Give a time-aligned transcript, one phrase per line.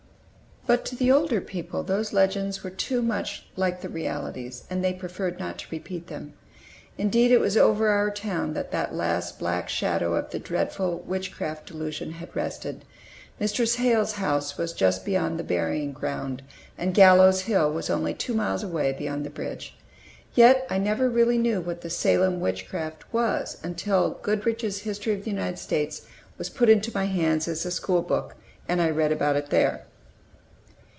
[0.67, 5.39] But, to the older people, those legends were too much like realities, and they preferred
[5.39, 6.33] not to repeat them.
[6.99, 11.65] Indeed, it was over our town that the last black shadow of the dreadful witchcraft
[11.65, 12.85] delusion had rested.
[13.39, 16.43] Mistress Hale's house was just across the burying ground,
[16.77, 19.75] and Gallows Hill was only two miles away, beyond the bridge.
[20.35, 25.31] Yet I never really knew what the "Salem Witchcraft" was until Goodrich's "History of the
[25.31, 26.03] United States"
[26.37, 28.35] was put into my hands as a schoolbook,
[28.69, 29.87] and I read about it there.